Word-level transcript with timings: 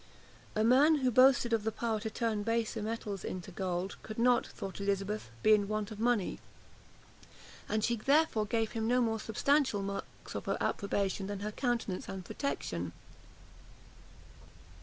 A 0.55 0.63
man 0.63 0.95
who 1.05 1.11
boasted 1.11 1.53
of 1.53 1.63
the 1.63 1.71
power 1.71 1.99
to 1.99 2.09
turn 2.09 2.41
baser 2.41 2.81
metals 2.81 3.23
into 3.23 3.51
gold, 3.51 3.97
could 4.01 4.17
not, 4.17 4.47
thought 4.47 4.81
Elizabeth, 4.81 5.29
be 5.43 5.53
in 5.53 5.67
want 5.67 5.91
of 5.91 5.99
money; 5.99 6.39
and 7.69 7.83
she 7.83 7.95
therefore 7.97 8.47
gave 8.47 8.71
him 8.71 8.87
no 8.87 8.99
more 8.99 9.19
substantial 9.19 9.83
marks 9.83 10.33
of 10.33 10.45
her 10.45 10.57
approbation 10.59 11.27
than 11.27 11.41
her 11.41 11.51
countenance 11.51 12.09
and 12.09 12.25
protection. 12.25 12.93